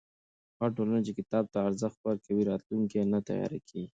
[0.59, 3.89] هغه ټولنه چې کتاب ته ارزښت ورکوي، راتلونکی یې نه تیاره کېږي.